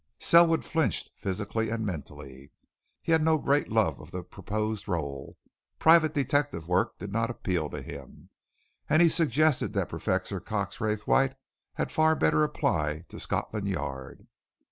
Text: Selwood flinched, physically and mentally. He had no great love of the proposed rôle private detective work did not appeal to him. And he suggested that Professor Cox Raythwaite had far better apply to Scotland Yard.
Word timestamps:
Selwood 0.17 0.65
flinched, 0.65 1.11
physically 1.15 1.69
and 1.69 1.85
mentally. 1.85 2.51
He 3.03 3.11
had 3.11 3.21
no 3.21 3.37
great 3.37 3.69
love 3.69 3.99
of 3.99 4.09
the 4.09 4.23
proposed 4.23 4.87
rôle 4.87 5.35
private 5.77 6.11
detective 6.15 6.67
work 6.67 6.97
did 6.97 7.11
not 7.13 7.29
appeal 7.29 7.69
to 7.69 7.83
him. 7.83 8.29
And 8.89 9.03
he 9.03 9.09
suggested 9.09 9.73
that 9.73 9.89
Professor 9.89 10.39
Cox 10.39 10.81
Raythwaite 10.81 11.35
had 11.75 11.91
far 11.91 12.15
better 12.15 12.43
apply 12.43 13.05
to 13.09 13.19
Scotland 13.19 13.67
Yard. 13.69 14.25